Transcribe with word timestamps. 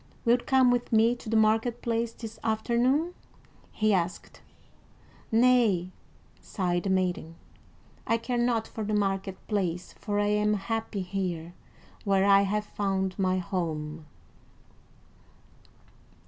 "Wilt 0.25 0.47
come 0.47 0.71
with 0.71 0.91
me 0.91 1.15
to 1.15 1.29
the 1.29 1.37
market 1.37 1.83
place 1.83 2.11
this 2.11 2.39
afternoon?" 2.43 3.13
he 3.71 3.93
asked. 3.93 4.41
"Nay," 5.31 5.91
sighed 6.39 6.85
the 6.85 6.89
maiden. 6.89 7.35
"I 8.07 8.17
care 8.17 8.39
not 8.39 8.67
for 8.67 8.83
the 8.83 8.95
market 8.95 9.37
place, 9.47 9.93
for 9.99 10.19
I 10.19 10.25
am 10.25 10.55
happy 10.55 11.03
here, 11.03 11.53
where 12.03 12.25
I 12.25 12.41
have 12.41 12.65
found 12.65 13.19
my 13.19 13.37
home." 13.37 14.07